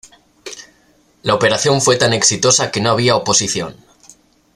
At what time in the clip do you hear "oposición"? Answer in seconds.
3.15-3.75